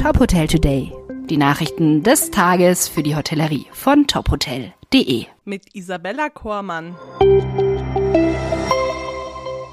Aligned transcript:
Top 0.00 0.20
Hotel 0.20 0.46
Today. 0.46 0.92
Die 1.28 1.36
Nachrichten 1.36 2.04
des 2.04 2.30
Tages 2.30 2.86
für 2.86 3.02
die 3.02 3.16
Hotellerie 3.16 3.66
von 3.72 4.06
tophotel.de. 4.06 5.26
Mit 5.44 5.74
Isabella 5.74 6.28
Kormann. 6.28 6.96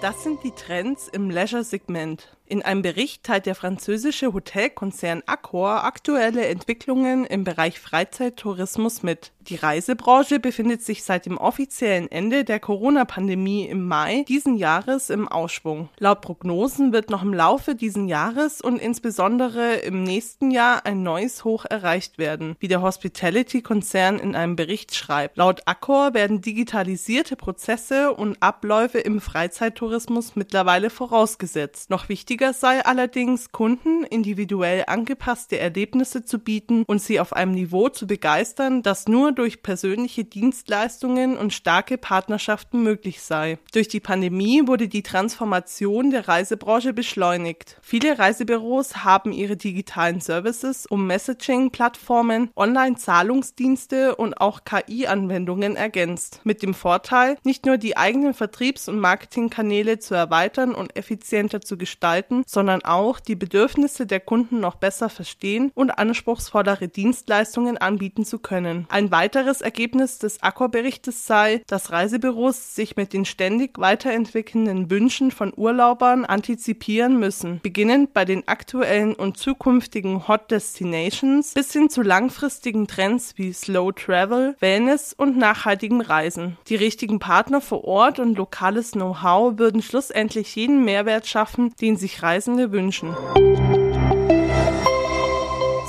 Das 0.00 0.22
sind 0.22 0.44
die 0.44 0.52
Trends 0.52 1.08
im 1.08 1.28
Leisure-Segment. 1.28 2.36
In 2.52 2.60
einem 2.60 2.82
Bericht 2.82 3.22
teilt 3.24 3.46
der 3.46 3.54
französische 3.54 4.34
Hotelkonzern 4.34 5.22
Accor 5.24 5.84
aktuelle 5.84 6.44
Entwicklungen 6.44 7.24
im 7.24 7.44
Bereich 7.44 7.80
Freizeittourismus 7.80 9.02
mit. 9.02 9.32
Die 9.48 9.56
Reisebranche 9.56 10.38
befindet 10.38 10.82
sich 10.82 11.02
seit 11.02 11.24
dem 11.26 11.38
offiziellen 11.38 12.10
Ende 12.12 12.44
der 12.44 12.60
Corona-Pandemie 12.60 13.64
im 13.64 13.88
Mai 13.88 14.24
diesen 14.28 14.56
Jahres 14.56 15.08
im 15.08 15.28
Ausschwung. 15.28 15.88
Laut 15.98 16.20
Prognosen 16.20 16.92
wird 16.92 17.08
noch 17.08 17.22
im 17.22 17.32
Laufe 17.32 17.74
diesen 17.74 18.06
Jahres 18.06 18.60
und 18.60 18.76
insbesondere 18.76 19.76
im 19.76 20.04
nächsten 20.04 20.50
Jahr 20.50 20.84
ein 20.84 21.02
neues 21.02 21.44
Hoch 21.44 21.64
erreicht 21.64 22.18
werden, 22.18 22.54
wie 22.60 22.68
der 22.68 22.82
Hospitality-Konzern 22.82 24.18
in 24.18 24.36
einem 24.36 24.56
Bericht 24.56 24.94
schreibt. 24.94 25.38
Laut 25.38 25.62
Accor 25.66 26.12
werden 26.12 26.42
digitalisierte 26.42 27.34
Prozesse 27.34 28.12
und 28.12 28.36
Abläufe 28.40 28.98
im 28.98 29.22
Freizeittourismus 29.22 30.36
mittlerweile 30.36 30.90
vorausgesetzt. 30.90 31.88
Noch 31.88 32.10
wichtiger 32.10 32.41
Wichtiger 32.42 32.58
sei 32.58 32.84
allerdings, 32.84 33.52
Kunden 33.52 34.02
individuell 34.02 34.82
angepasste 34.88 35.60
Erlebnisse 35.60 36.24
zu 36.24 36.40
bieten 36.40 36.82
und 36.88 37.00
sie 37.00 37.20
auf 37.20 37.34
einem 37.34 37.52
Niveau 37.52 37.88
zu 37.88 38.08
begeistern, 38.08 38.82
das 38.82 39.06
nur 39.06 39.30
durch 39.30 39.62
persönliche 39.62 40.24
Dienstleistungen 40.24 41.36
und 41.36 41.52
starke 41.52 41.98
Partnerschaften 41.98 42.82
möglich 42.82 43.22
sei. 43.22 43.58
Durch 43.72 43.86
die 43.86 44.00
Pandemie 44.00 44.66
wurde 44.66 44.88
die 44.88 45.04
Transformation 45.04 46.10
der 46.10 46.26
Reisebranche 46.26 46.92
beschleunigt. 46.92 47.76
Viele 47.80 48.18
Reisebüros 48.18 49.04
haben 49.04 49.30
ihre 49.30 49.56
digitalen 49.56 50.20
Services 50.20 50.86
um 50.86 51.06
Messaging-Plattformen, 51.06 52.50
Online-Zahlungsdienste 52.56 54.16
und 54.16 54.40
auch 54.40 54.64
KI-Anwendungen 54.64 55.76
ergänzt. 55.76 56.40
Mit 56.42 56.64
dem 56.64 56.74
Vorteil, 56.74 57.36
nicht 57.44 57.66
nur 57.66 57.78
die 57.78 57.96
eigenen 57.96 58.34
Vertriebs- 58.34 58.88
und 58.88 58.98
Marketingkanäle 58.98 60.00
zu 60.00 60.16
erweitern 60.16 60.74
und 60.74 60.96
effizienter 60.96 61.60
zu 61.60 61.78
gestalten, 61.78 62.31
gestalten, 62.32 62.44
sondern 62.46 62.84
auch 62.84 63.20
die 63.20 63.34
Bedürfnisse 63.34 64.06
der 64.06 64.20
Kunden 64.20 64.60
noch 64.60 64.76
besser 64.76 65.08
verstehen 65.08 65.70
und 65.74 65.90
anspruchsvollere 65.90 66.88
Dienstleistungen 66.88 67.78
anbieten 67.78 68.24
zu 68.24 68.38
können. 68.38 68.86
Ein 68.88 69.10
weiteres 69.10 69.60
Ergebnis 69.60 70.18
des 70.18 70.42
Accor-Berichtes 70.42 71.26
sei, 71.26 71.62
dass 71.66 71.92
Reisebüros 71.92 72.74
sich 72.74 72.96
mit 72.96 73.12
den 73.12 73.24
ständig 73.24 73.78
weiterentwickelnden 73.78 74.90
Wünschen 74.90 75.30
von 75.30 75.52
Urlaubern 75.54 76.24
antizipieren 76.24 77.18
müssen, 77.18 77.60
beginnend 77.62 78.12
bei 78.12 78.24
den 78.24 78.46
aktuellen 78.48 79.14
und 79.14 79.36
zukünftigen 79.36 80.28
Hot 80.28 80.50
Destinations 80.50 81.54
bis 81.54 81.72
hin 81.72 81.90
zu 81.90 82.02
langfristigen 82.02 82.86
Trends 82.86 83.34
wie 83.36 83.52
Slow 83.52 83.92
Travel, 83.92 84.56
Wellness 84.60 85.12
und 85.12 85.36
nachhaltigen 85.36 86.00
Reisen. 86.00 86.56
Die 86.68 86.76
richtigen 86.76 87.18
Partner 87.18 87.60
vor 87.60 87.84
Ort 87.84 88.18
und 88.18 88.36
lokales 88.36 88.92
Know-how 88.92 89.58
würden 89.58 89.82
schlussendlich 89.82 90.54
jeden 90.56 90.84
Mehrwert 90.84 91.26
schaffen, 91.26 91.74
den 91.80 91.96
sich 91.96 92.11
Reisende 92.20 92.72
wünschen. 92.72 93.14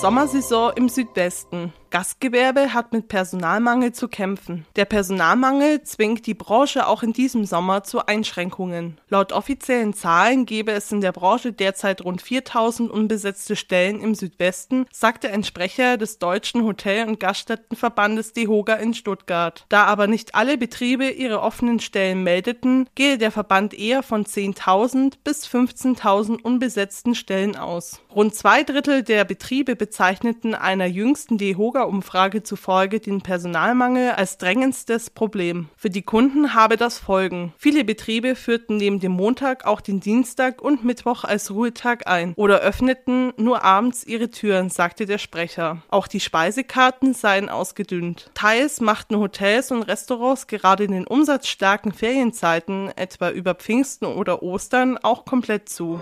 Sommersaison 0.00 0.72
im 0.74 0.88
Südwesten. 0.88 1.72
Gastgewerbe 1.90 2.72
hat 2.72 2.92
mit 2.92 3.08
Personalmangel 3.08 3.92
zu 3.92 4.06
kämpfen. 4.06 4.64
Der 4.76 4.84
Personalmangel 4.84 5.82
zwingt 5.82 6.24
die 6.26 6.34
Branche 6.34 6.86
auch 6.86 7.02
in 7.02 7.12
diesem 7.12 7.44
Sommer 7.44 7.82
zu 7.82 8.06
Einschränkungen. 8.06 9.00
Laut 9.08 9.32
offiziellen 9.32 9.92
Zahlen 9.92 10.46
gäbe 10.46 10.70
es 10.70 10.92
in 10.92 11.00
der 11.00 11.10
Branche 11.10 11.52
derzeit 11.52 12.04
rund 12.04 12.22
4000 12.22 12.88
unbesetzte 12.88 13.56
Stellen 13.56 14.00
im 14.00 14.14
Südwesten, 14.14 14.86
sagte 14.92 15.30
ein 15.30 15.42
Sprecher 15.42 15.96
des 15.96 16.20
Deutschen 16.20 16.62
Hotel- 16.62 17.08
und 17.08 17.18
Gaststättenverbandes 17.18 18.34
DEHOGA 18.34 18.74
in 18.74 18.94
Stuttgart. 18.94 19.64
Da 19.68 19.84
aber 19.86 20.06
nicht 20.06 20.36
alle 20.36 20.58
Betriebe 20.58 21.08
ihre 21.08 21.40
offenen 21.40 21.80
Stellen 21.80 22.22
meldeten, 22.22 22.88
gehe 22.94 23.18
der 23.18 23.32
Verband 23.32 23.74
eher 23.74 24.04
von 24.04 24.24
10.000 24.24 25.14
bis 25.24 25.44
15.000 25.48 26.40
unbesetzten 26.40 27.16
Stellen 27.16 27.56
aus. 27.56 28.00
Rund 28.14 28.34
zwei 28.34 28.62
Drittel 28.62 29.02
der 29.02 29.24
Betriebe 29.24 29.74
bezeichneten 29.74 30.54
einer 30.54 30.86
jüngsten 30.86 31.36
DEHOGA 31.36 31.79
Bürgerumfrage 31.80 32.42
zufolge 32.42 33.00
den 33.00 33.22
Personalmangel 33.22 34.10
als 34.10 34.36
drängendstes 34.36 35.08
Problem. 35.08 35.70
Für 35.78 35.88
die 35.88 36.02
Kunden 36.02 36.52
habe 36.52 36.76
das 36.76 36.98
Folgen. 36.98 37.54
Viele 37.56 37.84
Betriebe 37.84 38.34
führten 38.34 38.76
neben 38.76 39.00
dem 39.00 39.12
Montag 39.12 39.64
auch 39.64 39.80
den 39.80 39.98
Dienstag 39.98 40.60
und 40.60 40.84
Mittwoch 40.84 41.24
als 41.24 41.50
Ruhetag 41.50 42.06
ein 42.06 42.34
oder 42.36 42.60
öffneten 42.60 43.32
nur 43.38 43.64
abends 43.64 44.04
ihre 44.04 44.30
Türen, 44.30 44.68
sagte 44.68 45.06
der 45.06 45.16
Sprecher. 45.16 45.78
Auch 45.88 46.06
die 46.06 46.20
Speisekarten 46.20 47.14
seien 47.14 47.48
ausgedünnt. 47.48 48.30
Teils 48.34 48.82
machten 48.82 49.16
Hotels 49.16 49.70
und 49.70 49.82
Restaurants 49.82 50.48
gerade 50.48 50.84
in 50.84 50.92
den 50.92 51.06
umsatzstarken 51.06 51.92
Ferienzeiten, 51.92 52.90
etwa 52.94 53.30
über 53.30 53.54
Pfingsten 53.54 54.04
oder 54.04 54.42
Ostern, 54.42 54.98
auch 54.98 55.24
komplett 55.24 55.70
zu. 55.70 55.98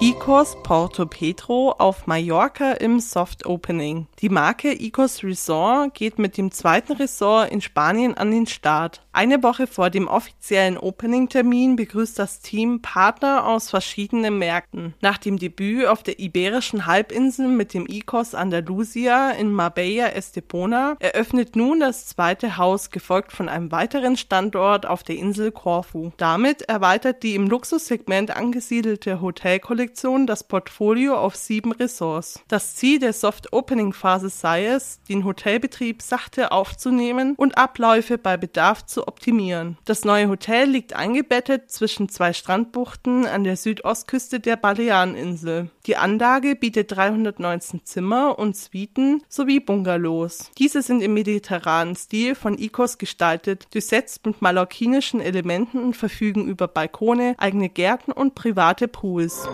Icos 0.00 0.54
Porto 0.62 1.06
Petro 1.06 1.74
auf 1.76 2.06
Mallorca 2.06 2.74
im 2.74 3.00
Soft 3.00 3.46
Opening. 3.46 4.06
Die 4.20 4.28
Marke 4.28 4.72
Icos 4.72 5.24
Resort 5.24 5.92
geht 5.94 6.20
mit 6.20 6.36
dem 6.36 6.52
zweiten 6.52 6.92
Resort 6.92 7.50
in 7.50 7.60
Spanien 7.60 8.14
an 8.16 8.30
den 8.30 8.46
Start. 8.46 9.02
Eine 9.18 9.42
Woche 9.42 9.66
vor 9.66 9.90
dem 9.90 10.06
offiziellen 10.06 10.78
Opening-Termin 10.78 11.74
begrüßt 11.74 12.20
das 12.20 12.38
Team 12.38 12.82
Partner 12.82 13.48
aus 13.48 13.68
verschiedenen 13.68 14.38
Märkten. 14.38 14.94
Nach 15.00 15.18
dem 15.18 15.40
Debüt 15.40 15.86
auf 15.86 16.04
der 16.04 16.20
iberischen 16.20 16.86
Halbinsel 16.86 17.48
mit 17.48 17.74
dem 17.74 17.88
Icos 17.88 18.36
Andalusia 18.36 19.32
in 19.32 19.50
Marbella 19.50 20.10
Estepona 20.10 20.94
eröffnet 21.00 21.56
nun 21.56 21.80
das 21.80 22.06
zweite 22.06 22.58
Haus, 22.58 22.92
gefolgt 22.92 23.32
von 23.32 23.48
einem 23.48 23.72
weiteren 23.72 24.16
Standort 24.16 24.86
auf 24.86 25.02
der 25.02 25.16
Insel 25.16 25.50
Corfu. 25.50 26.12
Damit 26.16 26.62
erweitert 26.62 27.24
die 27.24 27.34
im 27.34 27.48
Luxussegment 27.48 28.36
angesiedelte 28.36 29.20
Hotelkollektion 29.20 29.78
Kollektion 29.78 30.28
das 30.28 30.44
Portfolio 30.44 31.16
auf 31.16 31.34
sieben 31.34 31.72
Ressorts. 31.72 32.40
Das 32.46 32.76
Ziel 32.76 33.00
der 33.00 33.12
Soft-Opening-Phase 33.12 34.28
sei 34.28 34.66
es, 34.66 35.00
den 35.08 35.24
Hotelbetrieb 35.24 36.02
sachte 36.02 36.52
aufzunehmen 36.52 37.34
und 37.36 37.58
Abläufe 37.58 38.16
bei 38.16 38.36
Bedarf 38.36 38.86
zu 38.86 39.07
optimieren. 39.08 39.76
Das 39.84 40.04
neue 40.04 40.28
Hotel 40.28 40.68
liegt 40.68 40.92
eingebettet 40.92 41.72
zwischen 41.72 42.08
zwei 42.08 42.32
Strandbuchten 42.32 43.26
an 43.26 43.42
der 43.42 43.56
Südostküste 43.56 44.38
der 44.38 44.56
Baleareninsel. 44.56 45.70
Die 45.86 45.96
Anlage 45.96 46.54
bietet 46.54 46.94
319 46.94 47.84
Zimmer 47.84 48.38
und 48.38 48.56
Suiten 48.56 49.22
sowie 49.28 49.58
Bungalows. 49.58 50.52
Diese 50.58 50.82
sind 50.82 51.00
im 51.00 51.14
mediterranen 51.14 51.96
Stil 51.96 52.36
von 52.36 52.56
Icos 52.56 52.98
gestaltet, 52.98 53.66
durchsetzt 53.72 54.24
mit 54.26 54.40
mallorquinischen 54.40 55.20
Elementen 55.20 55.82
und 55.82 55.96
verfügen 55.96 56.46
über 56.46 56.68
Balkone, 56.68 57.34
eigene 57.38 57.68
Gärten 57.68 58.12
und 58.12 58.36
private 58.36 58.86
Pools. 58.86 59.48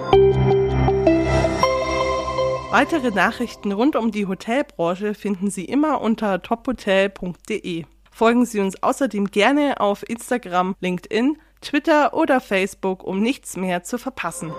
Weitere 2.76 3.12
Nachrichten 3.12 3.70
rund 3.70 3.94
um 3.94 4.10
die 4.10 4.26
Hotelbranche 4.26 5.14
finden 5.14 5.48
Sie 5.48 5.64
immer 5.64 6.00
unter 6.00 6.42
tophotel.de. 6.42 7.84
Folgen 8.14 8.46
Sie 8.46 8.60
uns 8.60 8.80
außerdem 8.80 9.32
gerne 9.32 9.80
auf 9.80 10.08
Instagram, 10.08 10.76
LinkedIn, 10.78 11.36
Twitter 11.60 12.14
oder 12.14 12.40
Facebook, 12.40 13.02
um 13.02 13.20
nichts 13.20 13.56
mehr 13.56 13.82
zu 13.82 13.98
verpassen. 13.98 14.52